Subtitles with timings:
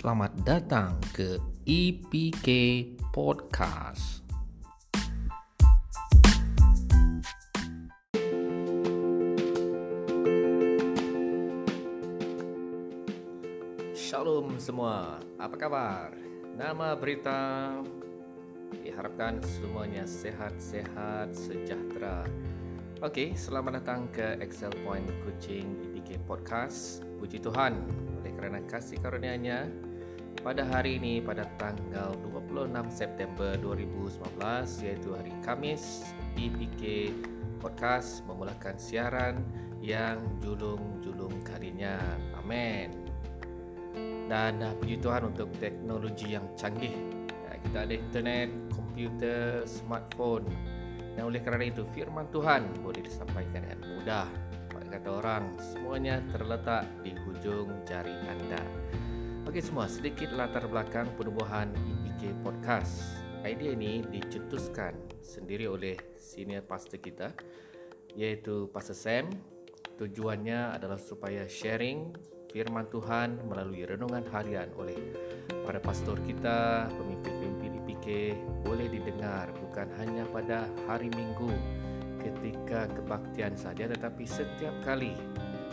[0.00, 1.36] Selamat datang ke
[1.68, 2.48] IPK
[3.12, 4.24] Podcast.
[13.92, 16.16] Shalom semua, apa kabar?
[16.56, 17.68] Nama berita
[18.80, 22.24] diharapkan semuanya sehat-sehat, sejahtera.
[23.04, 27.04] Oke, selamat datang ke Excel Point Kucing IPK Podcast.
[27.20, 27.76] Puji Tuhan,
[28.16, 29.89] oleh kerana kasih karunia-Nya,
[30.40, 34.40] pada hari ini pada tanggal 26 September 2019
[34.88, 36.08] iaitu hari Kamis
[36.40, 37.12] IPK
[37.60, 39.44] Podcast memulakan siaran
[39.84, 42.00] yang julung-julung kalinya.
[42.40, 42.88] Amin.
[44.32, 46.96] Dan puji Tuhan untuk teknologi yang canggih.
[47.28, 50.48] Ya, kita ada internet, komputer, smartphone.
[51.20, 54.28] Dan oleh kerana itu firman Tuhan boleh disampaikan dengan mudah.
[54.90, 58.58] Kata orang, semuanya terletak di hujung jari anda.
[59.48, 63.24] Okey semua, sedikit latar belakang penubuhan IPK Podcast.
[63.40, 64.92] Idea ini dicetuskan
[65.24, 67.32] sendiri oleh senior pastor kita
[68.20, 69.32] iaitu Pastor Sam.
[69.96, 72.12] Tujuannya adalah supaya sharing
[72.52, 75.16] firman Tuhan melalui renungan harian oleh
[75.64, 78.06] para pastor kita, pemimpin-pemimpin IPK
[78.60, 81.48] boleh didengar bukan hanya pada hari Minggu
[82.20, 85.16] ketika kebaktian saja tetapi setiap kali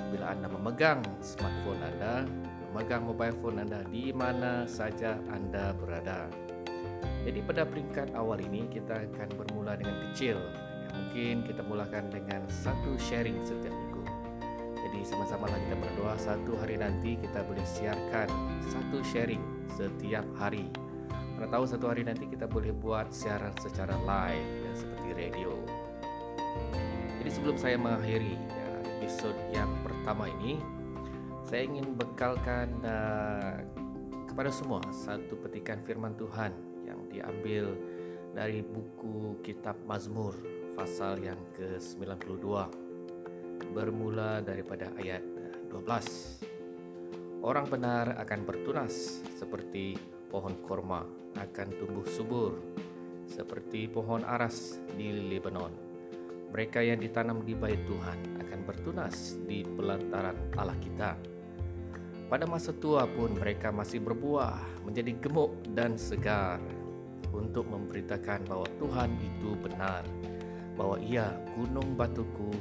[0.08, 2.24] bila anda memegang smartphone anda,
[2.72, 6.28] memegang mobile phone anda di mana saja anda berada.
[7.28, 10.40] Jadi pada peringkat awal ini kita akan bermula dengan kecil.
[10.40, 14.04] Ya, mungkin kita mulakan dengan satu sharing setiap minggu.
[14.80, 18.32] Jadi sama-sama kita berdoa satu hari nanti kita boleh siarkan
[18.64, 19.44] satu sharing
[19.76, 20.72] setiap hari.
[21.36, 25.52] Mana tahu satu hari nanti kita boleh buat siaran secara live dan seperti radio.
[27.20, 28.70] Jadi sebelum saya mengakhiri ya,
[29.04, 30.64] episod yang pertama ini,
[31.48, 33.64] saya ingin bekalkan uh,
[34.28, 36.52] kepada semua satu petikan firman Tuhan
[36.84, 37.72] yang diambil
[38.36, 40.36] dari buku kitab Mazmur
[40.76, 42.44] pasal yang ke-92
[43.72, 45.24] bermula daripada ayat
[45.72, 47.48] 12.
[47.48, 49.96] Orang benar akan bertunas seperti
[50.28, 51.08] pohon korma
[51.40, 52.60] akan tumbuh subur
[53.24, 55.72] seperti pohon aras di Lebanon.
[56.52, 61.37] Mereka yang ditanam di bait Tuhan akan bertunas di pelantaran Allah kita.
[62.28, 66.60] Pada masa tua pun mereka masih berbuah menjadi gemuk dan segar
[67.32, 70.04] untuk memberitakan bahwa Tuhan itu benar,
[70.76, 72.52] bahwa Ia gunung batuku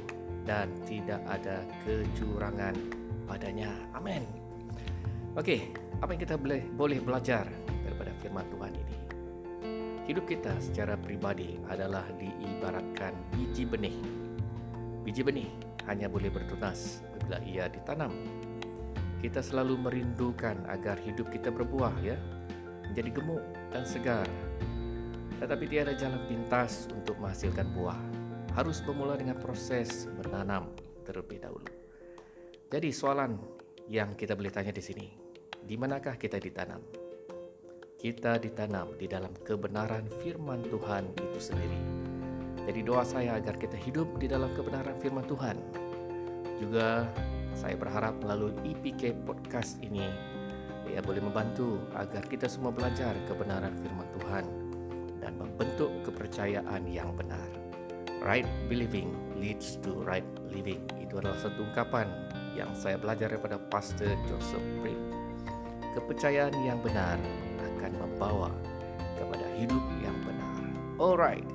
[0.47, 2.79] dan tidak ada kecurangan
[3.27, 3.75] padanya.
[3.91, 4.23] Amin.
[5.35, 7.43] Okey, apa yang kita boleh boleh belajar
[7.83, 8.95] daripada firman Tuhan ini?
[10.07, 13.99] Hidup kita secara pribadi adalah diibaratkan biji benih.
[15.03, 15.51] Biji benih
[15.91, 18.15] hanya boleh bertunas apabila ia ditanam.
[19.17, 22.17] Kita selalu merindukan agar hidup kita berbuah ya,
[22.85, 24.27] menjadi gemuk dan segar.
[25.41, 27.97] Tetapi tiada jalan pintas untuk menghasilkan buah
[28.57, 30.73] harus bermula dengan proses menanam
[31.05, 31.69] terlebih dahulu.
[32.67, 33.37] Jadi soalan
[33.87, 35.07] yang kita boleh tanya di sini,
[35.61, 36.81] di manakah kita ditanam?
[37.97, 41.81] Kita ditanam di dalam kebenaran firman Tuhan itu sendiri.
[42.67, 45.57] Jadi doa saya agar kita hidup di dalam kebenaran firman Tuhan.
[46.59, 47.07] Juga
[47.57, 50.05] saya berharap melalui IPK podcast ini
[50.87, 54.45] ia boleh membantu agar kita semua belajar kebenaran firman Tuhan
[55.19, 57.49] dan membentuk kepercayaan yang benar
[58.23, 60.81] right believing leads to right living.
[60.97, 62.09] Itu adalah satu ungkapan
[62.57, 64.97] yang saya belajar daripada Pastor Joseph Prim.
[65.93, 67.17] Kepercayaan yang benar
[67.77, 68.49] akan membawa
[69.17, 70.61] kepada hidup yang benar.
[70.97, 71.45] Alright.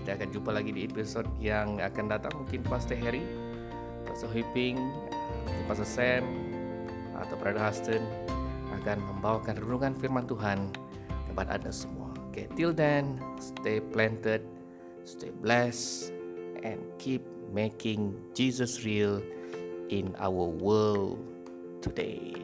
[0.00, 3.22] Kita akan jumpa lagi di episod yang akan datang mungkin Pastor Harry,
[4.20, 4.76] Pastor Hipping,
[5.64, 6.24] Pastor Sam
[7.16, 8.04] atau Brother Huston
[8.76, 10.68] akan membawakan renungan firman Tuhan
[11.24, 12.12] kepada anda semua.
[12.28, 14.44] Okay, till then, stay planted
[15.04, 16.12] stay blessed,
[16.62, 19.22] and keep making Jesus real
[19.88, 21.18] in our world
[21.82, 22.36] today.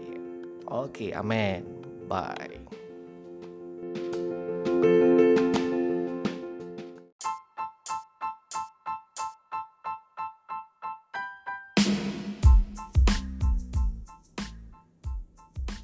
[0.67, 1.63] Okay, amen.
[2.09, 2.59] Bye.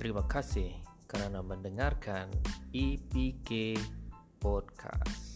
[0.02, 2.26] Terima kasih kerana mendengarkan
[2.74, 3.78] EPK
[4.42, 5.31] Podcast.